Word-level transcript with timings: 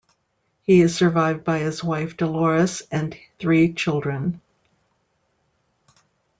He 0.63 0.81
is 0.81 0.95
survived 0.95 1.43
by 1.43 1.59
his 1.59 1.83
wife 1.83 2.17
DeLores 2.17 2.81
and 2.89 3.15
three 3.37 3.71
children. 3.71 4.41